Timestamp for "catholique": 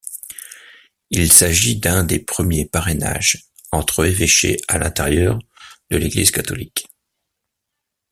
6.31-6.87